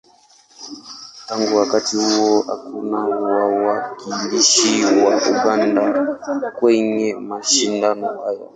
Tangu 1.27 1.57
wakati 1.57 1.97
huo, 1.97 2.41
hakuna 2.47 2.97
wawakilishi 2.99 4.85
wa 4.85 5.15
Uganda 5.17 6.51
kwenye 6.59 7.13
mashindano 7.15 8.21
haya. 8.21 8.47